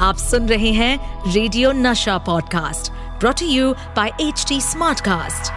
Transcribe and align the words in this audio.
आप 0.00 0.16
सुन 0.16 0.46
रहे 0.48 0.70
हैं 0.72 1.32
radio 1.32 1.70
Nasha 1.76 2.16
podcast 2.26 2.90
brought 3.20 3.40
you 3.42 3.72
by 3.96 4.10
H 4.20 4.44
T 4.48 4.60
smartcast 4.60 5.50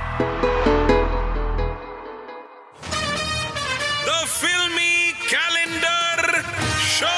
the 4.08 4.18
filmy 4.32 5.12
calendar 5.30 6.42
show 6.88 7.14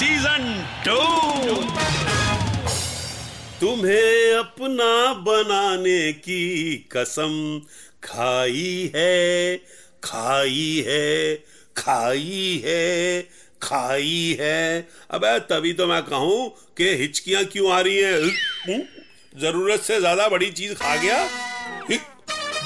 season 0.00 0.46
two 0.84 1.00
तुम्हें 3.60 4.38
अपना 4.38 5.12
बनाने 5.26 6.12
की 6.12 6.76
कसम 6.92 7.34
खाई 8.04 8.92
है 8.94 9.56
खाई 10.04 10.84
है 10.86 11.34
खाई 11.76 12.62
है 12.64 12.86
खाई 13.62 14.36
है। 14.40 14.88
अबे 15.10 15.38
तभी 15.50 15.72
तो 15.72 15.86
मैं 15.86 16.02
कहूँ 16.04 16.48
कि 16.76 16.94
हिचकियाँ 16.96 17.44
क्यों 17.44 17.72
आ 17.72 17.80
रही 17.80 17.98
हैं? 17.98 18.82
ज़रूरत 19.34 19.80
से 19.82 19.98
ज़्यादा 20.00 20.28
बड़ी 20.28 20.50
चीज़ 20.52 20.74
खा 20.74 20.96
गया? 20.96 21.18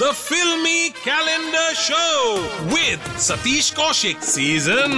The 0.00 0.12
filmy 0.14 0.88
calendar 0.98 1.74
show 1.76 1.92
Show 1.92 2.38
with 2.68 3.00
Satish 3.18 3.72
Kaushik 3.74 4.22
Season 4.22 4.92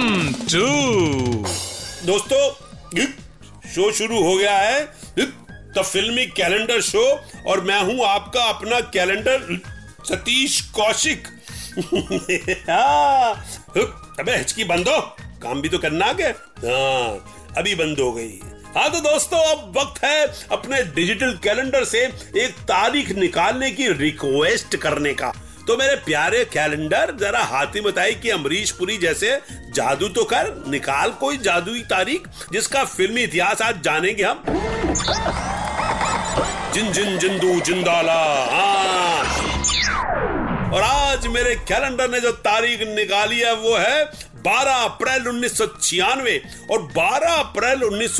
2 0.47 0.61
दोस्तों 2.05 2.43
शो 3.73 3.91
शुरू 3.91 4.21
हो 4.23 4.35
गया 4.37 4.57
है। 4.57 4.79
द 5.17 5.83
फिल्मी 5.83 6.25
कैलेंडर 6.37 6.81
शो 6.81 7.03
और 7.47 7.61
मैं 7.61 7.79
हूँ 7.81 8.05
आपका 8.05 8.43
अपना 8.49 8.79
कैलेंडर 8.95 9.59
सतीश 10.09 10.59
कौशिक 10.75 11.27
हाँ, 12.69 13.33
अबे 14.19 14.37
हिचकी 14.37 14.63
बंद 14.63 14.87
हो। 14.87 14.99
काम 15.45 15.61
भी 15.61 15.69
तो 15.69 15.77
करना 15.77 16.05
आगे 16.05 16.27
हाँ 16.65 17.53
अभी 17.57 17.75
बंद 17.75 17.99
हो 17.99 18.11
गई। 18.11 18.39
हाँ 18.75 18.89
तो 18.91 18.99
दोस्तों, 19.01 19.39
अब 19.39 19.77
वक्त 19.77 20.03
है 20.03 20.25
अपने 20.51 20.81
डिजिटल 20.95 21.33
कैलेंडर 21.43 21.83
से 21.85 21.99
एक 22.37 22.55
तारीख 22.63 23.11
निकालने 23.11 23.69
की 23.71 23.87
रिक्वेस्ट 23.93 24.75
करने 24.75 25.13
का। 25.13 25.31
तो 25.67 25.77
मेरे 25.77 25.95
प्यारे 26.05 26.43
कैलेंडर, 26.45 27.15
जरा 27.19 27.43
हाथी 27.43 27.81
बताई 27.81 28.13
कि 28.15 28.29
अमरीश 28.29 28.71
पुरी 28.71 28.97
जैसे 28.97 29.39
जादू 29.75 30.07
तो 30.09 30.23
कर, 30.23 30.53
निकाल 30.67 31.11
कोई 31.19 31.37
जादुई 31.37 31.81
तारीख, 31.83 32.27
जिसका 32.51 32.83
फिल्मी 32.85 33.23
इतिहास 33.23 33.61
आज 33.61 33.81
जानेंगे 33.81 34.23
हम। 34.23 34.43
जिन 36.73 36.91
जिन 36.91 37.17
जिंदू 37.19 37.59
जिंदाला 37.61 38.21
हाँ। 38.51 39.23
और 40.73 40.81
आज 40.81 41.27
मेरे 41.27 41.55
कैलेंडर 41.67 42.09
ने 42.09 42.19
जो 42.19 42.31
तारीख 42.43 42.81
निकाली 42.87 43.39
है, 43.39 43.53
वो 43.55 43.75
है 43.75 44.05
12 44.45 44.83
अप्रैल 44.83 45.27
उन्नीस 45.27 45.57
सौ 45.57 45.65
छियानवे 45.81 46.41
और 46.71 46.81
12 46.93 47.37
अप्रैल 47.39 47.83
उन्नीस 47.83 48.17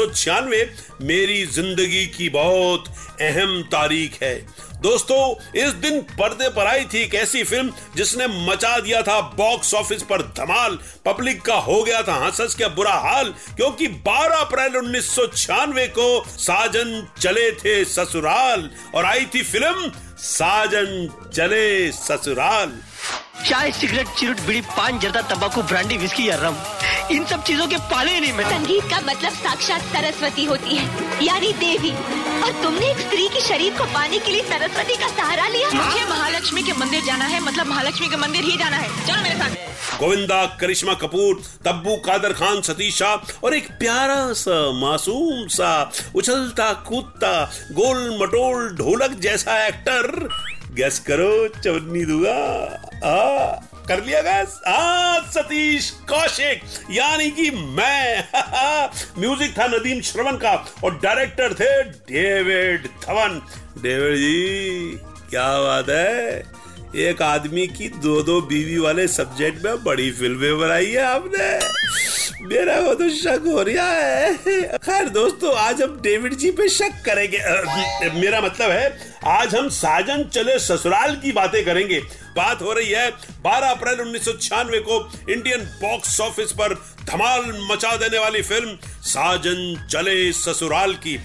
मेरी 1.01 1.45
ज़िंदगी 1.47 2.05
की 2.07 2.29
बहुत 2.29 2.87
अहम 3.21 3.61
तारीख 3.71 4.21
है। 4.23 4.35
दोस्तों, 4.81 5.19
इस 5.57 5.73
दिन 5.75 5.99
पर्दे 6.11 6.49
पर 6.49 6.67
आई 6.67 6.85
थी 6.85 6.99
एक 6.99 7.13
ऐसी 7.15 7.43
फ़िल्म 7.43 7.71
जिसने 7.95 8.27
मचा 8.47 8.77
दिया 8.79 9.01
था 9.01 9.19
बॉक्स 9.37 9.73
ऑफ़िस 9.73 10.03
पर 10.03 10.21
धमाल। 10.37 10.77
पब्लिक 11.05 11.41
का 11.41 11.55
हो 11.57 11.81
गया 11.83 12.01
था 12.01 12.15
हंस 12.15 12.41
हंस 12.41 12.55
के 12.55 12.67
बुरा 12.75 12.93
हाल, 13.05 13.33
क्योंकि 13.55 13.87
12 14.07 14.35
अप्रैल 14.37 14.77
उन्नीस 14.77 15.09
सौ 15.15 15.25
छियानवे 15.27 15.87
को 15.89 16.23
साजन 16.29 17.07
चले 17.19 17.51
थे 17.53 17.83
ससुराल 17.85 18.69
और 18.95 19.05
आई 19.05 19.25
थी 19.35 19.43
फ़िल्म 19.43 19.91
साजन 20.19 21.07
चले 21.33 21.91
ससुराल। 21.93 22.79
चाय 23.45 23.71
सिगरेट 23.71 24.07
चिरुट 24.19 24.39
बीड़ी 24.41 24.61
पान 24.67 24.99
जर्दा 24.99 25.21
तंबाकू 25.29 25.61
ब्रांडी 25.63 25.97
विस्की 25.97 26.27
या 26.27 26.35
रम 26.35 26.55
इन 27.15 27.25
सब 27.25 27.43
चीज़ों 27.43 27.67
के 27.67 27.77
पाले 27.89 28.11
ही 28.11 28.19
नहीं 28.19 28.31
मैं। 28.33 28.45
संगीत 28.45 28.83
का 28.91 28.99
मतलब 29.01 29.33
साक्षात 29.33 29.81
सरस्वती 29.91 30.45
होती 30.45 30.75
है 30.75 31.25
यानी 31.25 31.51
देवी। 31.55 31.91
और 32.41 32.51
तुमने 32.63 32.89
एक 32.91 32.99
स्त्री 32.99 33.27
के 33.27 33.41
शरीर 33.41 33.73
को 33.73 33.85
पाने 33.93 34.19
के 34.19 34.31
लिए 34.31 34.41
सरस्वती 34.43 34.95
का 34.95 35.07
सहारा 35.09 35.47
लिया। 35.47 35.69
मुझे 35.73 36.05
महालक्ष्मी 36.05 36.63
के 36.63 36.73
मंदिर 36.73 37.03
जाना 37.05 37.25
है 37.25 37.39
मतलब 37.39 37.67
महालक्ष्मी 37.67 38.07
के 38.07 38.17
मंदिर 38.17 38.43
ही 38.43 38.57
जाना 38.57 38.77
है। 38.77 38.89
चलो 39.07 39.21
मेरे 39.23 39.35
साथ। 39.35 39.99
गोविंदा 39.99 40.45
करिश्मा 40.61 40.93
कपूर 41.03 41.41
तब्बू 41.65 41.95
कादर 42.05 42.33
खान 42.33 42.61
सतीश 42.61 42.95
शाह 42.95 43.45
और 43.45 43.55
एक 43.55 43.69
प्यारा 43.79 44.17
सा 44.35 44.57
मासूम 44.79 45.47
सा 45.51 45.71
उछलता 46.15 46.71
कूदता 46.89 47.31
गोल 47.73 48.17
मटोल 48.21 48.69
ढोलक 48.75 49.19
जैसा 49.19 49.65
एक्टर 49.67 50.27
गैस 50.75 50.99
करो 50.99 51.47
चवन्नी 51.47 52.05
दूँगा। 52.05 52.33
आ, 53.03 53.51
कर 53.87 54.03
लिया 54.03 54.21
गैस 54.21 54.59
आ 54.67 55.19
सतीश 55.19 55.89
कौशिक 56.09 56.61
यानी 56.91 57.29
कि 57.31 57.51
मैं। 57.51 58.23
म्यूज़िक 59.19 59.51
था 59.59 59.67
नदीम 59.67 60.01
श्रवण 60.01 60.37
का 60.37 60.53
और 60.83 60.99
डायरेक्टर 61.03 61.53
थे 61.53 61.83
डेविड 61.83 62.85
धवन। 62.85 63.41
डेविड 63.81 64.15
जी 64.15 64.99
क्या 65.29 65.47
बात 65.61 65.89
है? 65.89 66.43
एक 66.95 67.21
आदमी 67.21 67.67
की 67.67 67.89
दो 67.89 68.21
दो 68.21 68.41
बीवी 68.41 68.77
वाले 68.77 69.07
सब्जेक्ट 69.07 69.65
में 69.65 69.83
बड़ी 69.83 70.11
फ़िल्में 70.11 70.59
बनाई 70.59 70.85
है 70.85 71.03
आपने। 71.03 71.75
मेरा 72.41 72.79
वो 72.79 72.93
तो 72.93 73.09
शक 73.09 73.43
हो 73.45 73.61
रहा 73.61 73.89
है। 73.89 74.33
खैर 74.77 75.09
दोस्तों 75.09 75.55
आज 75.55 75.81
हम 75.81 75.99
डेविड 76.01 76.33
जी 76.33 76.51
पे 76.51 76.69
शक 76.69 77.01
करेंगे। 77.05 77.37
मेरा 78.19 78.41
मतलब 78.41 78.71
है 78.71 79.14
आज 79.27 79.53
हम 79.55 79.67
साजन 79.69 80.23
चले 80.33 80.57
ससुराल 80.59 81.15
की 81.15 81.31
बातें 81.31 81.63
करेंगे। 81.65 81.99
बात 82.35 82.61
हो 82.61 82.73
रही 82.73 82.89
है 82.89 83.09
12 83.43 83.69
अप्रैल 83.69 84.01
उन्नीस 84.01 84.25
सौ 84.25 84.33
छियानवे 84.33 84.79
को 84.89 84.97
इंडियन 85.33 85.63
बॉक्स 85.81 86.19
ऑफ़िस 86.21 86.51
पर 86.59 86.73
धमाल 87.05 87.45
मचा 87.71 87.95
देने 87.97 88.19
वाली 88.19 88.41
फ़िल्म 88.41 88.77
साजन 89.05 89.87
चले 89.91 90.31
ससुराल 90.33 90.93
की। 91.05 91.15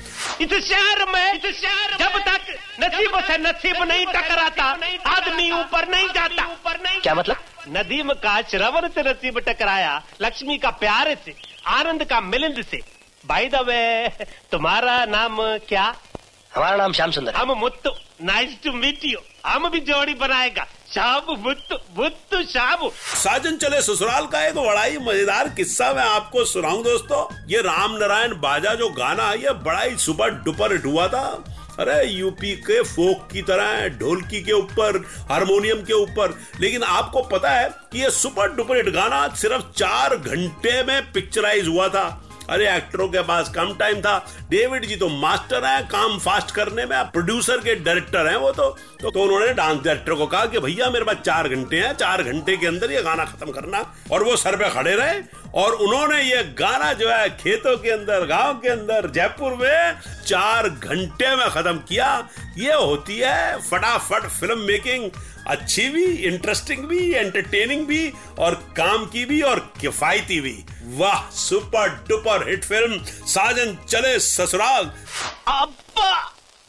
इस 0.41 0.53
शहर 0.69 1.05
में 1.13 1.33
इस 1.35 1.61
शहर 1.61 1.97
जब 1.99 2.19
तक 2.29 2.41
नसीब 2.81 3.21
से 3.21 3.39
नसीब 3.41 3.83
नहीं 3.85 4.07
टकराता 4.07 4.65
आदमी 5.11 5.51
ऊपर 5.53 5.89
नहीं 5.89 6.09
जाता। 6.09 6.47
ऊपर 6.53 6.83
नहीं 6.83 7.01
क्या 7.01 7.15
मतलब? 7.15 7.37
नदीम 7.69 8.13
का 8.23 8.41
श्रवण 8.51 8.89
से 8.89 9.11
नसीब 9.11 9.39
टकराया 9.49 10.03
लक्ष्मी 10.23 10.59
का 10.59 10.71
प्यार 10.81 11.17
से 11.25 11.35
आनंद 11.71 12.05
का 12.05 12.21
मिलिंद 12.23 12.65
से। 12.65 12.81
बाय 13.25 13.49
द 13.49 13.67
वे 13.67 14.09
तुम्हारा 14.53 15.05
नाम 15.07 15.37
क्या? 15.69 15.93
हमारा 16.53 16.77
नाम 16.77 16.93
श्याम 16.93 17.11
सुंदर 17.11 17.35
हम 17.35 17.51
Muthu 17.59 17.91
nice 18.23 18.55
to 18.63 18.71
meet 18.75 19.05
you 19.05 19.19
हम 19.47 19.69
भी 19.71 19.81
जोड़ी 19.81 20.15
बनाएगा। 20.15 20.65
शाम 20.93 21.27
मुत्तु 21.41 21.77
मुत्तु 21.97 22.43
शाम 22.45 22.89
साजन 23.17 23.57
चले 23.57 23.81
ससुराल 23.83 24.27
का 24.27 24.43
एक 24.47 24.55
बड़ा 24.57 24.83
ही 24.83 24.99
मज़ेदार 25.01 25.49
किस्सा 25.57 25.93
मैं 25.95 26.05
आपको 26.05 26.45
सुनाऊं 26.45 26.83
दोस्तों। 26.85 27.23
ये 27.51 27.61
राम 27.63 27.97
नारायण 27.99 28.35
बाजा 28.41 28.75
जो 28.75 28.89
गाना 28.91 29.29
है 29.29 29.39
ये 29.43 29.53
बड़ा 29.63 29.81
ही 29.81 29.97
सुपर 29.99 30.31
डुपर 30.45 30.73
हिट 30.73 30.87
हुआ 30.87 31.07
था। 31.09 31.23
अरे 31.79 32.05
यूपी 32.07 32.55
के 32.63 32.81
फोक 32.85 33.29
की 33.33 33.43
तरह 33.43 33.69
है 33.69 33.89
ढोलकी 33.99 34.43
के 34.43 34.53
ऊपर 34.53 34.99
हारमोनियम 35.31 35.83
के 35.83 35.93
ऊपर। 35.95 36.35
लेकिन 36.61 36.83
आपको 36.85 37.23
पता 37.29 37.51
है 37.51 37.69
कि 37.93 38.03
ये 38.03 38.11
सुपर 38.13 38.53
डुपर 38.57 38.77
हिट 38.77 38.89
गाना 38.95 39.27
सिर्फ़ 39.37 39.71
चार 39.77 40.17
घंटे 40.17 40.83
में 40.83 41.13
पिक्चराइज 41.13 41.69
हुआ 41.69 41.89
था। 41.89 42.05
अरे 42.51 42.77
एक्टरों 42.77 43.09
के 43.09 43.23
पास 43.23 43.49
कम 43.49 43.75
टाइम 43.75 44.01
था। 44.01 44.27
डेविड 44.51 44.87
जी 44.87 44.97
तो 44.97 45.09
मास्टर 45.09 45.65
हैं 45.65 45.87
काम 45.87 46.19
फास्ट 46.19 46.51
करने 46.51 46.87
में। 46.87 47.05
प्रोड्यूसर 47.05 47.59
के 47.59 47.75
डायरेक्टर 47.75 48.27
हैं 48.27 48.37
वो 48.37 48.51
तो। 48.51 48.77
तो, 49.01 49.11
तो 49.11 49.21
उन्होंने 49.21 49.53
डांस 49.53 49.83
डायरेक्टर 49.83 50.15
को 50.15 50.27
कहा 50.27 50.47
कि 50.47 50.59
भैया 50.59 50.91
मेरे 50.91 51.05
पास 51.05 51.17
चार 51.17 51.49
घंटे 51.49 51.77
हैं। 51.77 51.93
चार 51.93 52.23
घंटे 52.23 52.57
के 52.57 52.67
अंदर 52.67 52.93
ये 52.93 53.03
गाना 53.03 53.25
खत्म 53.25 53.51
करना। 53.51 53.95
और 54.13 54.23
वो 54.23 54.37
सर 54.37 54.57
पे 54.57 54.71
खड़े 54.71 54.97
रहे। 54.97 55.23
और 55.55 55.73
उन्होंने 55.73 56.23
ये 56.23 56.43
गाना 56.43 56.93
जो 56.93 57.09
है 57.09 57.31
खेतों 57.31 57.77
के 57.77 57.91
अंदर 57.91 58.27
गाँव 58.27 58.55
के 58.55 58.69
अंदर 58.69 59.11
जयपुर 59.11 59.53
में 59.53 59.99
चार 60.27 60.69
घंटे 60.69 61.37
में 61.37 61.51
खत्म 61.51 61.79
किया। 61.79 62.29
ये 62.59 62.73
होती 62.73 63.19
है 63.19 63.59
फटाफट 63.63 64.23
फ़िल्म 64.23 64.59
मेकिंग 64.59 65.11
अच्छी 65.51 65.89
भी 65.89 66.05
इंटरेस्टिंग 66.05 66.85
भी 66.85 67.13
एंटरटेनिंग 67.13 67.87
भी 67.87 68.13
और 68.39 68.55
काम 68.77 69.05
की 69.07 69.25
भी 69.25 69.41
और 69.43 69.73
किफायती 69.81 70.41
भी। 70.41 70.65
वाह 70.97 71.31
super 71.31 71.89
duper 72.09 72.49
hit 72.51 72.65
film 72.65 73.05
Saajan 73.27 73.77
Chale 73.89 74.19
Sasural. 74.19 74.91
अब्बा! 75.49 76.13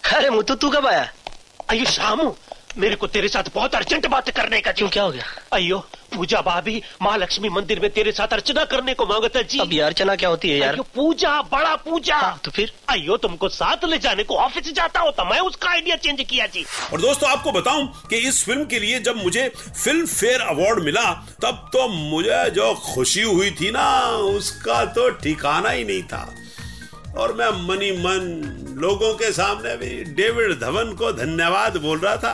अरे 0.04 0.30
मुतु 0.30 0.56
तू 0.56 0.70
कब 0.70 0.88
आया? 0.88 1.12
अयो 1.70 1.86
शामू। 1.86 2.36
मेरे 2.78 2.96
को 2.96 3.08
तेरे 3.08 3.28
साथ 3.28 3.44
बहुत 3.54 3.76
अर्जेंट 3.76 4.06
बात 4.08 4.30
करने 4.30 4.62
का 4.62 4.72
क्यों 4.72 4.90
क्या 4.90 5.04
हो 5.04 5.12
गया? 5.12 5.26
अयो 5.54 5.86
पूजा 6.14 6.40
भाभी 6.42 6.82
महालक्ष्मी 7.02 7.50
मंदिर 7.50 7.80
में 7.80 7.90
तेरे 7.90 8.12
साथ 8.12 8.34
अर्चना 8.34 8.64
करने 8.66 8.94
को 8.94 9.06
माँगता 9.06 9.42
जी। 9.44 9.60
अब 9.60 9.74
ये 9.74 9.82
अर्चना 9.82 10.16
क्या 10.16 10.30
होती 10.30 10.50
है 10.50 10.58
यार? 10.60 10.74
अयो 10.74 10.84
पूजा 10.96 11.42
बड़ा 11.52 11.76
पूजा। 11.76 12.20
तो 12.46 12.52
फिर? 12.52 12.72
अयो 12.90 13.18
तुमको 13.18 13.50
साथ 13.50 13.86
ले 13.86 13.98
जाने 13.98 14.24
को 14.24 14.36
ऑफ़िस 14.38 14.72
जाता 14.74 15.00
होता 15.00 15.24
मैं 15.24 15.40
उसका 15.42 15.70
आइडिया 15.70 15.96
चेंज 15.98 16.22
किया 16.22 16.48
जी। 16.48 16.66
और 16.94 17.02
दोस्तों 17.02 17.30
आपको 17.30 17.52
बताऊँ 17.52 17.88
कि 18.10 18.18
इस 18.28 18.44
फ़िल्म 18.46 18.66
के 18.66 18.80
लिए 18.80 19.00
जब 19.00 19.24
मुझे 19.24 19.48
फ़िल्म 19.58 20.06
फेयर 20.06 20.42
अवार्ड 20.42 20.84
मिला 20.84 21.12
तब 21.42 21.70
तो 21.74 21.88
मुझे 21.88 22.50
जो 22.52 22.74
खुशी 22.86 23.22
हुई 23.22 23.52
थी 23.52 23.72
ना 23.72 23.90
उसका 24.30 24.84
तो 24.94 25.10
ठिकाना 25.18 25.70
ही 25.70 25.84
नहीं 25.84 26.04
था। 26.04 26.28
और 27.18 27.34
मैं 27.34 27.50
मनी 27.68 27.92
मन 27.98 28.28
लोगों 28.82 29.14
के 29.14 29.32
सामने 29.34 29.76
भी 29.78 30.04
डेविड 30.14 30.60
धवन 30.60 30.94
को 30.94 31.12
धन्यवाद 31.14 31.78
बोल 31.78 32.00
रहा 32.00 32.16
था। 32.18 32.34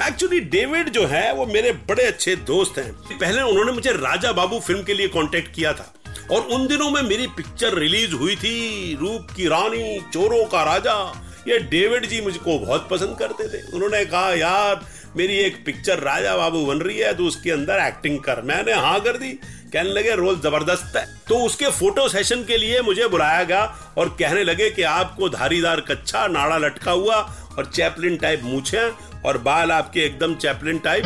एक्चुअली 0.00 0.40
डेविड 0.40 0.88
जो 0.88 1.06
है, 1.06 1.34
वो 1.34 1.46
मेरे 1.46 1.72
बड़े 1.72 2.04
अच्छे 2.04 2.36
दोस्त 2.36 2.78
हैं। 2.78 2.92
पहले 2.92 3.42
उन्होंने 3.42 3.72
मुझे 3.72 3.90
राजा 3.90 4.32
बाबू 4.32 4.60
फ़िल्म 4.60 4.82
के 4.82 4.94
लिए 4.94 5.08
कांटेक्ट 5.08 5.54
किया 5.54 5.72
था। 5.72 5.94
और 6.30 6.40
उन 6.40 6.66
दिनों 6.66 6.90
में 6.90 7.02
मेरी 7.02 7.26
पिक्चर 7.26 7.74
रिलीज़ 7.74 8.14
हुई 8.14 8.36
थी, 8.36 8.96
रूप 9.00 9.26
की 9.36 9.48
रानी, 9.48 10.00
चोरों 10.12 10.44
का 10.44 10.62
राजा। 10.62 11.26
ये 11.48 11.58
डेविड 11.58 12.06
जी 12.06 12.20
मुझको 12.20 12.58
बहुत 12.58 12.88
पसंद 12.88 13.16
करते 13.18 13.48
थे। 13.48 13.62
उन्होंने 13.74 14.04
कहा, 14.04 14.34
यार, 14.34 14.80
मेरी 15.16 15.36
एक 15.36 15.64
पिक्चर 15.66 15.98
राजा 15.98 16.36
बाबू 16.36 16.66
बन 16.66 16.76
रही 16.76 16.98
है 16.98 17.14
तो 17.14 17.24
उसके 17.24 17.50
अंदर 17.50 17.74
एक्टिंग 17.74 18.18
कर। 18.18 18.42
मैंने 18.42 18.72
हाँ 18.72 19.00
कर 19.00 19.16
दी। 19.16 19.28
कहने 19.72 19.90
लगे, 19.90 20.14
रोल 20.14 20.40
ज़बरदस्त 20.40 20.96
है। 20.96 21.06
तो 21.28 21.36
उसके 21.36 21.70
फ़ोटो 21.70 22.08
सेशन 22.08 22.44
के 22.44 22.56
लिए 22.56 22.80
मुझे 22.80 23.08
बुलाया 23.08 23.44
गया 23.44 23.94
और 23.98 24.08
कहने 24.08 24.44
लगे 24.44 24.70
कि 24.70 24.82
आपको 24.82 25.28
धारीदार 25.28 25.80
कच्चा 25.80 26.26
नाड़ा 26.26 26.58
लटका 26.58 26.90
हुआ 26.90 27.16
और 27.58 27.66
चैपलिन 27.66 28.16
टाइप 28.16 28.40
मूछे 28.44 29.11
और 29.26 29.38
बाल 29.38 29.72
आपके 29.72 30.00
एकदम 30.00 30.34
चैपलिन 30.34 30.78
टाइप 30.78 31.04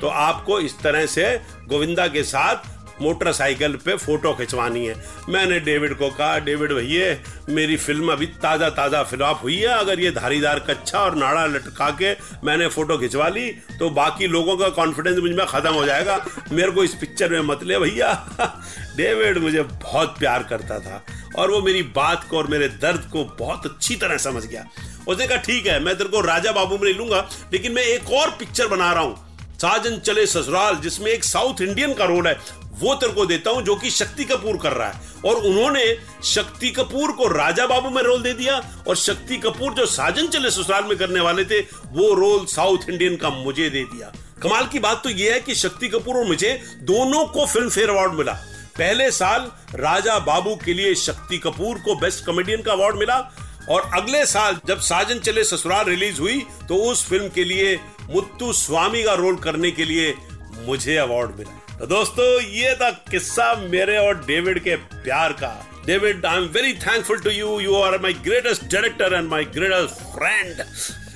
तो 0.00 0.08
आपको 0.08 0.60
इस 0.60 0.78
तरह 0.80 1.06
से 1.06 1.36
गोविंदा 1.68 2.06
के 2.08 2.22
साथ 2.24 2.74
मोटरसाइकिल 3.02 3.74
पे 3.76 3.96
फ़ोटो 3.96 4.32
खिंचवानी 4.34 4.84
है। 4.86 4.94
मैंने 5.28 5.58
डेविड 5.60 5.94
को 5.94 6.08
कहा, 6.10 6.38
डेविड 6.38 6.72
भैया, 6.72 7.16
मेरी 7.48 7.76
फ़िल्म 7.76 8.12
अभी 8.12 8.26
ताज़ा 8.42 8.68
ताज़ा 8.70 9.02
फिलॉप 9.02 9.40
हुई 9.42 9.56
है, 9.56 9.68
अगर 9.68 10.00
ये 10.00 10.10
धारीदार 10.10 10.58
कच्चा 10.60 11.00
और 11.00 11.14
नाड़ा 11.14 11.44
लटका 11.46 11.90
के 11.90 12.12
मैंने 12.46 12.68
फ़ोटो 12.68 12.98
खिंचवा 12.98 13.28
ली 13.28 13.50
तो 13.78 13.90
बाकी 13.90 14.26
लोगों 14.26 14.56
का 14.56 14.68
कॉन्फिडेंस 14.68 15.18
मुझमें 15.18 15.44
ख़त्म 15.46 15.74
हो 15.74 15.84
जाएगा। 15.86 16.24
मेरे 16.52 16.70
को 16.70 16.84
इस 16.84 16.94
पिक्चर 16.94 17.32
में 17.32 17.40
मत 17.40 17.62
ले 17.62 17.78
भैया। 17.78 18.12
डेविड 18.96 19.38
मुझे 19.38 19.62
बहुत 19.62 20.18
प्यार 20.18 20.42
करता 20.42 20.78
था 20.80 21.04
और 21.38 21.50
वो 21.50 21.60
मेरी 21.62 21.82
बात 21.96 22.26
को 22.30 22.38
और 22.38 22.46
मेरे 22.46 22.68
दर्द 22.82 23.08
को 23.12 23.24
बहुत 23.38 23.66
अच्छी 23.66 23.96
तरह 23.96 24.16
समझ 24.16 24.44
गया। 24.46 24.66
उसने 25.08 25.26
कहा, 25.26 25.38
ठीक 25.38 25.66
है, 25.66 25.78
मैं 25.80 25.96
तेरे 25.98 26.10
को 26.10 26.20
राजा 26.20 26.52
बाबू 26.52 26.74
में 26.74 26.84
नहीं 26.84 26.94
लूँगा, 26.94 27.28
लेकिन 27.52 27.72
मैं 27.72 27.82
एक 27.82 28.10
और 28.12 28.30
पिक्चर 28.30 28.68
बना 28.68 28.92
रहा 28.92 29.02
हूँ। 29.02 29.16
साजन 29.56 29.98
चले 29.98 30.26
ससुराल, 30.26 30.76
जिसमें 30.76 31.10
एक 31.12 31.24
साउथ 31.24 31.60
इंडियन 31.60 31.94
का 31.94 32.04
रोल 32.04 32.26
है, 32.26 32.38
वो 32.80 32.94
तेरे 32.94 33.12
को 33.12 33.24
देता 33.26 33.50
हूँ, 33.50 33.62
जो 33.62 33.76
कि 33.76 33.90
शक्ति 33.90 34.24
कपूर 34.24 34.56
कर 34.56 34.72
रहा 34.72 34.88
है। 34.88 35.14
और 35.24 35.36
उन्होंने 35.36 35.84
शक्ति 36.24 36.70
कपूर 36.70 37.12
को 37.12 37.28
राजा 37.28 37.66
बाबू 37.66 37.90
में 37.90 38.02
रोल 38.02 38.22
दे 38.22 38.32
दिया, 38.32 38.60
और 38.88 38.96
शक्ति 38.96 39.36
कपूर 39.36 39.74
जो 39.74 39.86
साजन 39.86 40.26
चले 40.26 40.50
ससुराल 40.50 40.84
में 40.84 40.96
करने 40.98 41.20
वाले 41.20 41.44
थे, 41.44 41.60
वो 41.60 42.12
रोल 42.14 42.44
साउथ 42.46 42.90
इंडियन 42.90 43.16
का 43.16 43.30
मुझे 43.30 43.70
दे 43.70 43.84
दिया। 43.84 44.12
कमाल 44.42 44.66
की 44.66 44.78
बात 44.78 45.02
तो 45.04 45.10
यह 45.10 45.32
है 45.32 45.40
कि 45.40 45.54
शक्ति 45.54 45.88
कपूर 45.88 46.16
और 46.16 46.26
मुझे 46.26 46.52
दोनों 46.82 47.24
को 47.26 47.46
फ़िल्म 47.46 47.68
फेयर 47.68 47.90
अवार्ड 47.90 48.12
मिला। 48.12 48.32
पहले 48.78 49.10
साल 49.10 49.50
राजा 49.74 50.18
बाबू 50.18 50.54
के 50.56 50.74
लिए 50.74 50.94
शक्ति 50.94 51.38
कपूर 51.38 51.78
को 51.78 51.94
बेस्ट 51.94 52.24
कॉमेडियन 52.26 52.62
का 52.62 52.72
अवार्ड 52.72 52.96
मिला 52.96 53.16
और 53.68 53.90
अगले 53.94 54.24
साल 54.26 54.58
जब 54.66 54.80
साजन 54.82 55.18
चले 55.20 55.44
ससुराल 55.44 55.84
रिलीज़ 55.84 56.20
हुई 56.20 56.40
तो 56.68 56.76
उस 56.84 57.04
फ़िल्म 57.08 57.28
के 57.28 57.44
लिए 57.44 57.78
मुत्तु 58.10 58.52
स्वामी 58.54 59.02
का 59.02 59.14
रोल 59.14 59.36
करने 59.38 59.70
के 59.70 59.84
लिए 59.84 60.14
मुझे 60.66 60.96
अवार्ड 60.96 61.38
मिला। 61.38 61.78
तो 61.78 61.86
दोस्तों, 61.86 62.24
ये 62.42 62.74
था 62.74 62.90
किस्सा 63.10 63.54
मेरे 63.62 63.96
और 63.98 64.24
डेविड 64.26 64.62
के 64.64 64.76
प्यार 64.76 65.32
का। 65.32 65.54
David 65.86 66.26
I 66.26 66.36
am 66.36 66.44
very 66.52 66.72
thankful 66.76 67.18
to 67.20 67.30
you 67.30 67.58
you 67.60 67.74
are 67.76 67.98
my 68.02 68.12
greatest 68.24 68.64
director 68.64 69.14
and 69.14 69.28
my 69.30 69.44
greatest 69.46 70.02
friend 70.14 70.62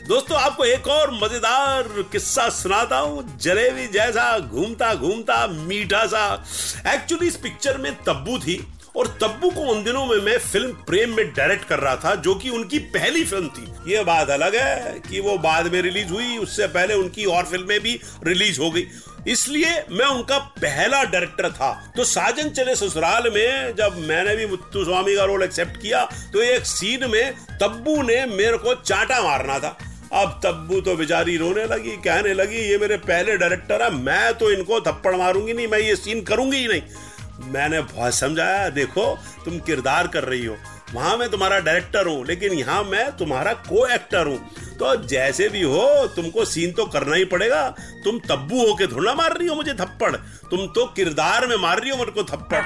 दोस्तों, 0.09 0.37
आपको 0.39 0.65
एक 0.65 0.87
और 0.89 1.11
मज़ेदार 1.15 1.83
किस्सा 2.13 2.49
सुनाता 2.51 2.99
हूँ। 2.99 3.39
जलेबी 3.39 3.87
जैसा 3.89 4.39
घूमता 4.39 4.95
घूमता 4.95 5.47
मीठा 5.49 6.05
सा। 6.07 6.23
एक्चुअली 6.95 7.29
इस 7.29 7.37
पिक्चर 7.37 7.77
में 7.79 7.93
तब्बू 8.05 8.39
थी। 8.39 8.57
और 8.97 9.07
तब्बू 9.23 9.51
को 9.51 9.61
उन 9.63 9.83
दिनों 9.85 10.05
में 10.07 10.17
मैं 10.23 10.39
फ़िल्म 10.41 10.73
प्रेम 10.87 11.17
में 11.17 11.27
डायरेक्ट 11.27 11.65
कर 11.65 11.79
रहा 11.79 11.97
था, 11.97 12.15
जो 12.15 12.35
कि 12.35 12.51
उनकी 12.51 12.79
पहली 12.95 13.25
फ़िल्म 13.25 13.49
थी। 13.49 13.93
ये 13.93 14.03
बात 14.05 14.31
अलग 14.31 14.55
है 14.55 15.01
कि 15.09 15.21
वो 15.21 15.37
बाद 15.39 15.73
में 15.73 15.81
रिलीज़ 15.83 16.09
हुई, 16.09 16.37
उससे 16.39 16.67
पहले 16.69 16.95
उनकी 16.95 17.25
और 17.27 17.45
फ़िल्में 17.45 17.79
भी 17.81 18.01
रिलीज़ 18.25 18.61
हो 18.61 18.71
गई। 18.71 18.87
इसलिए 19.29 19.71
मैं 19.91 20.07
उनका 20.07 20.39
पहला 20.39 21.03
डायरेक्टर 21.05 21.51
था। 21.53 21.73
तो 21.97 22.05
साजन 22.07 22.49
चले 22.51 22.75
ससुराल 22.77 23.31
में, 23.35 23.75
जब 23.77 23.97
मैंने 24.01 24.37
भी 24.37 24.47
मुत्तु 24.47 24.85
स्वामी 24.85 25.17
का 25.17 25.25
रोल 25.25 25.43
एक्सेप्ट 25.43 25.81
किया 25.83 26.05
तो 26.33 26.43
एक 26.43 26.67
सीन 26.67 27.09
में 27.11 27.35
तब्बू 27.63 28.03
ने 28.03 28.25
मेरे 28.27 28.57
को 28.59 28.75
चाटा 28.77 29.21
मारना 29.23 29.59
था। 29.59 29.77
अब 30.15 30.41
तब्बू 30.45 30.81
तो 30.81 30.95
बेचारी 30.97 31.37
रोने 31.37 31.65
लगी, 31.65 31.97
कहने 31.99 32.33
लगी, 32.35 32.57
ये 32.61 32.79
मेरे 32.79 32.97
पहले 32.99 33.37
डायरेक्टर 33.37 33.83
है, 33.83 33.91
मैं 33.95 34.33
तो 34.35 34.51
इनको 34.51 34.81
थप्पड़ 34.81 35.15
मारूँगी 35.17 35.53
नहीं, 35.53 35.67
मैं 35.69 35.79
ये 35.79 35.97
सीन 35.97 36.23
करूँगी 36.23 36.57
ही 36.57 36.67
नहीं। 36.69 36.83
मैंने 37.45 37.81
बहुत 37.81 38.15
समझाया, 38.15 38.69
देखो, 38.69 39.19
तुम 39.45 39.59
किरदार 39.59 40.07
कर 40.07 40.25
रही 40.25 40.45
हो। 40.45 40.57
वहाँ 40.95 41.17
मैं 41.17 41.31
तुम्हारा 41.31 41.59
डायरेक्टर 41.59 42.07
हूँ, 42.07 42.27
लेकिन 42.27 42.53
यहाँ 42.53 42.85
मैं 42.85 43.17
तुम्हारा 43.17 43.53
को 43.53 43.87
एक्टर 43.87 44.27
हूँ। 44.27 44.51
तो 44.81 44.95
जैसे 44.97 45.49
भी 45.49 45.63
हो, 45.63 46.07
तुमको 46.07 46.45
सीन 46.45 46.73
तो 46.73 46.85
करना 46.85 47.17
ही 47.17 47.25
पड़ेगा। 47.25 47.69
तुम 48.05 48.19
तब्बू 48.19 48.67
होके 48.67 48.87
थोड़ा 48.87 49.15
मार 49.15 49.37
रही 49.37 49.49
हो 49.49 49.55
मुझे 49.55 49.75
थप्पड़। 49.75 50.15
तुम 50.51 50.67
तो 50.67 50.85
किरदार 50.87 51.47
में 51.47 51.57
मार 51.57 51.81
रही 51.81 51.91
हो 51.91 51.97
मेरे 51.97 52.13
को 52.13 52.23
थप्पड़। 52.23 52.63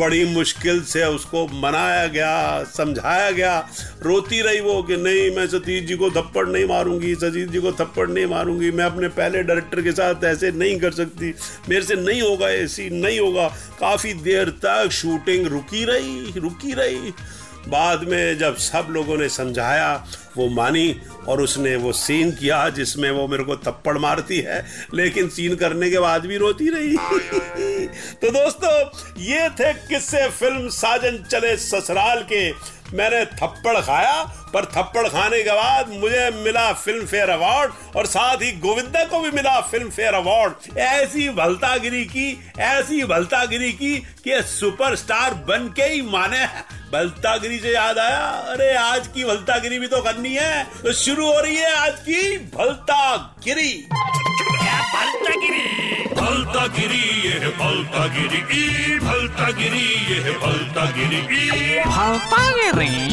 बड़ी 0.00 0.24
मुश्किल 0.24 0.82
से 0.82 1.04
उसको 1.04 1.46
मनाया 1.46 2.06
गया, 2.06 2.62
समझाया 2.64 3.30
गया। 3.30 3.58
रोती 4.02 4.40
रही 4.42 4.60
वो 4.60 4.82
कि 4.82 4.96
नहीं, 4.96 5.30
मैं 5.36 5.46
सतीश 5.46 5.84
जी 5.84 5.96
को 5.96 6.10
थप्पड़ 6.10 6.46
नहीं 6.48 6.64
मारूँगी 6.64 7.14
सतीश 7.14 7.48
जी 7.48 7.60
को 7.60 7.72
थप्पड़ 7.72 8.08
नहीं 8.08 8.26
मारूँगी। 8.26 8.70
मैं 8.70 8.84
अपने 8.84 9.08
पहले 9.08 9.42
डायरेक्टर 9.42 9.82
के 9.82 9.92
साथ 9.92 10.24
ऐसे 10.24 10.50
नहीं 10.52 10.78
कर 10.80 10.90
सकती। 10.90 11.34
मेरे 11.68 11.82
से 11.82 11.94
नहीं 11.94 12.22
होगा 12.22 12.50
ऐसी 12.50 12.88
नहीं 12.90 13.20
होगा। 13.20 13.48
काफ़ी 13.80 14.12
देर 14.14 14.50
तक 14.64 14.88
शूटिंग 14.92 15.46
रुकी 15.46 15.84
रही 15.84 16.40
रुकी 16.40 16.72
रही। 16.72 17.12
बाद 17.68 18.02
में 18.02 18.38
जब 18.38 18.56
सब 18.56 18.86
लोगों 18.90 19.16
ने 19.16 19.28
समझाया, 19.28 20.06
वो 20.36 20.48
मानी 20.48 21.00
और 21.28 21.40
उसने 21.40 21.76
वो 21.76 21.92
सीन 21.92 22.32
किया 22.32 22.68
जिसमें 22.68 23.10
वो 23.10 23.28
मेरे 23.28 23.44
को 23.44 23.56
थप्पड़ 23.56 23.98
मारती 23.98 24.38
है, 24.38 24.66
लेकिन 24.94 25.28
सीन 25.28 25.56
करने 25.56 25.90
के 25.90 25.98
बाद 25.98 26.26
भी 26.26 26.36
रोती 26.36 26.68
रही। 26.68 26.96
तो 28.14 28.30
दोस्तों, 28.30 28.90
ये 29.22 29.50
थे 29.50 29.72
किस्से 29.72 30.28
फ़िल्म 30.28 30.68
साजन 30.68 31.24
चले 31.30 31.56
ससुराल 31.56 32.22
के। 32.22 32.78
मैंने 32.94 33.24
थप्पड़ 33.24 33.80
खाया, 33.80 34.22
पर 34.54 34.64
थप्पड़ 34.64 35.08
खाने 35.08 35.42
के 35.42 35.50
बाद 35.50 35.88
मुझे 35.88 36.30
मिला 36.30 36.72
फ़िल्म 36.72 37.06
फेयर 37.06 37.30
अवार्ड 37.30 37.72
और 37.96 38.06
साथ 38.06 38.36
ही 38.36 38.52
गोविंदा 38.52 39.04
को 39.04 39.20
भी 39.20 39.30
मिला 39.30 39.60
फ़िल्म 39.60 39.90
फेयर 39.90 40.14
अवार्ड। 40.14 40.78
ऐसी 40.78 41.28
भलतागिरी 41.28 42.04
की, 42.04 42.50
ऐसी 42.58 43.04
भलतागिरी 43.04 43.72
की 43.72 43.96
कि 43.96 44.42
सुपरस्टार 44.42 45.34
बन 45.34 45.72
के 45.76 45.82
ही 45.82 46.02
माने 46.02 46.46
भलतागिरी 46.92 47.58
से 47.58 47.72
याद 47.72 47.98
आया? 47.98 48.18
अरे 48.52 48.72
आज 48.76 49.06
की 49.06 49.24
भलतागिरी 49.24 49.78
भी 49.78 49.86
तो 49.86 50.00
करनी 50.02 50.34
है। 50.34 50.64
तो 50.82 50.92
शुरू 50.94 51.26
हो 51.26 51.40
रही 51.40 51.56
है 51.56 51.74
आज 51.78 51.98
की 52.00 52.38
भलतागिरी 52.54 53.72
भलतागिरी 56.14 56.14
भलतागिरी 56.14 57.02
ये 57.24 57.48
भलतागिरी 57.50 58.38
ई 58.54 58.98
भलतागिरी 58.98 59.86
ये 60.12 60.34
भलतागिरी 60.36 61.18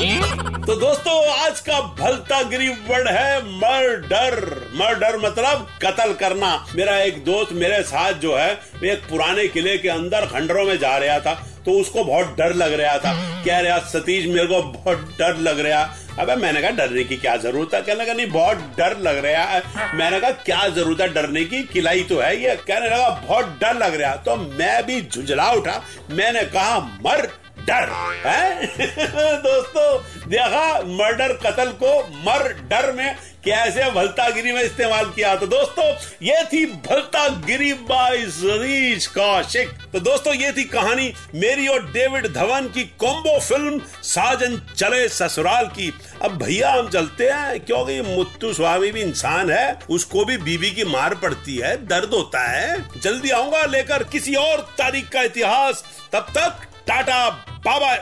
ई। 0.03 0.19
तो 0.65 0.75
दोस्तों 0.75 1.17
आज 1.35 1.59
का 1.59 1.79
भलतागिरी 1.99 2.67
वर्ड 2.87 3.07
है 3.07 3.41
मर्डर। 3.57 4.35
मर्डर 4.75 5.17
मतलब 5.17 5.67
कत्ल 5.83 6.13
करना। 6.13 6.53
मेरा 6.75 6.97
एक 6.99 7.23
दोस्त 7.25 7.51
मेरे 7.53 7.81
साथ 7.83 8.13
जो 8.21 8.35
है 8.35 8.51
एक 8.85 9.03
पुराने 9.09 9.47
किले 9.47 9.77
के 9.77 9.89
अंदर 9.89 10.25
खंडरों 10.25 10.65
में 10.65 10.77
जा 10.79 10.97
रहा 10.97 11.19
था। 11.19 11.33
तो 11.65 11.71
उसको 11.71 12.03
बहुत 12.03 12.35
डर 12.37 12.53
लग 12.53 12.73
रहा 12.73 12.97
था। 12.97 13.13
कह 13.45 13.59
रहा, 13.59 13.77
सतीश, 13.89 14.25
मेरे 14.25 14.47
को 14.47 14.61
बहुत 14.63 15.15
डर 15.19 15.37
लग 15.37 15.59
रहा। 15.59 15.81
अबे, 16.19 16.35
मैंने 16.35 16.61
कहा, 16.61 16.71
डरने 16.71 17.03
की 17.03 17.15
क्या 17.17 17.35
ज़रूरत 17.37 17.73
है? 17.73 17.81
कहने 17.81 18.03
लगा, 18.03 18.13
नहीं, 18.13 18.27
बहुत 18.27 18.57
डर 18.77 18.97
लग 18.99 19.25
रहा 19.25 19.43
है। 19.43 19.61
मैंने 19.95 20.19
कहा, 20.19 20.31
क्या 20.31 20.67
ज़रूरत 20.67 21.01
है 21.01 21.07
डरने 21.13 21.43
की? 21.43 21.63
किलाई 21.63 22.03
तो 22.03 22.19
है 22.19 22.35
ये। 22.43 22.55
कहने 22.57 22.89
लगा, 22.89 23.09
बहुत 23.27 23.57
डर 23.61 23.75
लग 23.75 23.99
रहा 24.01 24.15
तो 24.17 24.35
मैं 24.35 24.85
भी 24.85 25.01
झुंझला 25.01 25.51
उठा। 25.51 25.81
मैंने 26.11 26.43
कहा, 26.45 26.79
मर 26.79 27.27
डर, 27.65 27.89
है? 28.25 28.65
दोस्तों, 29.41 30.03
देखा, 30.29 30.79
मर्डर 30.79 31.33
कत्ल 31.33 31.65
को 31.65 31.99
मर, 31.99 32.53
डर 32.53 32.91
में 32.91 33.15
कैसे 33.45 33.91
भलतागिरी 33.91 34.51
में 34.51 34.63
इस्तेमाल 34.63 35.05
किया? 35.05 35.35
तो 35.35 35.47
दोस्तों, 35.47 35.85
ये 36.21 36.43
थी 36.53 36.65
भलतागिरी 36.65 37.73
बाय 37.73 38.25
सतीश 38.25 39.07
कौशिक 39.07 39.69
तो 39.93 39.99
दोस्तों, 39.99 40.33
ये 40.33 40.51
थी 40.51 40.63
कहानी 40.63 41.13
मेरी 41.35 41.67
और 41.67 41.91
डेविड 41.91 42.33
धवन 42.33 42.67
की 42.67 42.83
कॉम्बो 42.83 43.39
फ़िल्म 43.39 43.81
साजन 44.03 44.61
चले 44.77 45.09
ससुराल 45.09 45.65
की। 45.65 45.93
अब 46.21 46.43
भैया, 46.43 46.71
हम 46.71 46.89
चलते 46.89 47.29
हैं, 47.29 47.59
क्योंकि 47.59 48.01
मुत्तु 48.01 48.53
स्वामी 48.53 48.91
भी 48.91 49.01
इंसान 49.01 49.49
है, 49.49 49.79
उसको 49.89 50.25
भी 50.25 50.37
बीबी 50.37 50.71
की 50.71 50.83
मार 50.83 51.15
पड़ती 51.15 51.55
है, 51.55 51.87
दर्द 51.87 52.09
होता 52.09 52.47
है। 52.51 52.85
जल्दी 53.01 53.29
आऊँगा 53.29 53.65
लेकर 53.65 54.03
किसी 54.03 54.35
और 54.35 54.61
तारीख 54.77 55.09
का 55.09 55.21
इतिहास। 55.21 55.85
तब 56.13 56.25
तक, 56.37 56.67
टाटा 56.87 57.45
बाबा 57.67 57.95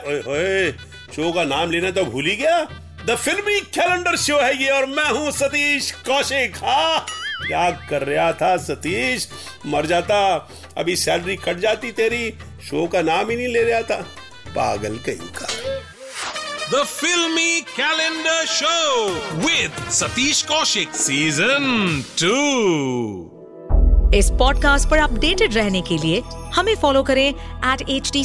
शो 1.14 1.32
का 1.32 1.44
नाम 1.44 1.70
लेना 1.70 1.90
तो 1.90 2.04
भूल 2.04 2.26
ही 2.26 2.36
गया। 2.36 2.60
द 3.06 3.16
फिल्मी 3.16 3.60
कैलेंडर 3.74 4.16
शो 4.16 4.38
है 4.40 4.56
ये 4.62 4.70
और 4.70 4.86
मैं 4.86 5.10
हूँ 5.10 5.30
सतीश 5.30 5.90
कौशिक 6.06 6.56
हाँ 6.56 7.06
क्या 7.46 7.70
कर 7.90 8.02
रहा 8.02 8.32
था 8.32 8.56
सतीश 8.56 9.28
मर 9.66 9.86
जाता 9.86 10.18
अभी 10.78 10.96
सैलरी 10.96 11.36
कट 11.36 11.58
जाती 11.58 11.90
तेरी 11.92 12.30
शो 12.64 12.86
का 12.86 13.02
नाम 13.02 13.30
ही 13.30 13.36
नहीं 13.36 13.48
ले 13.48 13.62
रहा 13.62 13.80
था। 13.82 14.00
पागल 14.48 14.98
कहीं 14.98 15.28
का। 15.38 15.46
The 16.72 16.84
filmy 16.84 17.60
calendar 17.60 18.44
show 18.46 19.08
with 19.38 19.90
Satish 19.90 20.42
Kaushik 20.42 20.94
season 20.96 22.02
two 22.22 22.36
इस 24.18 24.30
पॉडकास्ट 24.38 24.88
पर 24.88 24.98
अपडेटेड 24.98 25.54
रहने 25.54 25.80
के 25.82 25.96
लिए 25.98 26.22
हमें 26.54 26.74
फॉलो 26.82 27.02
करें 27.02 27.28
एट 27.28 27.88
एच 27.90 28.10
डी 28.12 28.24